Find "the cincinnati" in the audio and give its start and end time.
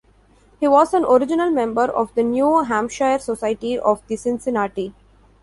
4.07-4.95